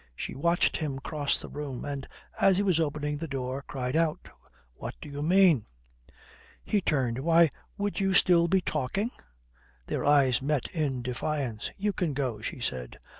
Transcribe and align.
She 0.15 0.33
watched 0.33 0.77
him 0.77 0.97
cross 0.97 1.39
the 1.39 1.47
room, 1.47 1.85
and, 1.85 2.07
as 2.39 2.57
he 2.57 2.63
was 2.63 2.79
opening 2.79 3.17
the 3.17 3.27
door, 3.27 3.63
cried 3.67 3.95
out, 3.95 4.29
"What 4.73 4.95
do 4.99 5.07
you 5.07 5.21
mean?" 5.21 5.67
He 6.63 6.81
turned. 6.81 7.19
"Why, 7.19 7.51
would 7.77 7.99
you 7.99 8.15
still 8.15 8.47
be 8.47 8.61
talking?" 8.61 9.11
Their 9.85 10.03
eyes 10.03 10.41
met 10.41 10.67
in 10.69 11.03
defiance. 11.03 11.69
"You 11.77 11.93
can 11.93 12.15
go," 12.15 12.41
she 12.41 12.59
said. 12.59 12.97